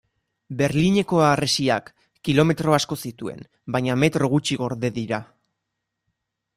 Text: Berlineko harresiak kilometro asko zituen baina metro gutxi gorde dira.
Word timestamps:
Berlineko 0.61 1.19
harresiak 1.25 1.91
kilometro 2.29 2.75
asko 2.79 2.99
zituen 3.09 3.47
baina 3.77 4.01
metro 4.07 4.33
gutxi 4.35 4.61
gorde 4.67 4.95
dira. 5.01 5.25